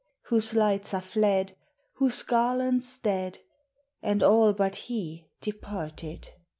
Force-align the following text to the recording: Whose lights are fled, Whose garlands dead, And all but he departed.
Whose 0.29 0.55
lights 0.55 0.95
are 0.95 1.01
fled, 1.01 1.55
Whose 1.97 2.23
garlands 2.23 2.97
dead, 2.97 3.37
And 4.01 4.23
all 4.23 4.51
but 4.51 4.75
he 4.87 5.29
departed. 5.41 6.29